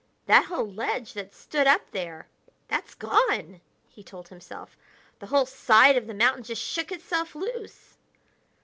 "That 0.25 0.45
whole 0.45 0.65
ledge 0.67 1.13
that 1.13 1.31
stood 1.31 1.67
out 1.67 1.81
up 1.81 1.91
there 1.91 2.27
that's 2.69 2.95
gone!" 2.95 3.61
he 3.87 4.01
told 4.03 4.29
himself. 4.29 4.75
"The 5.19 5.27
whole 5.27 5.45
side 5.45 5.95
of 5.95 6.07
the 6.07 6.15
mountain 6.15 6.41
just 6.41 6.63
shook 6.63 6.91
itself 6.91 7.35
loose...." 7.35 7.97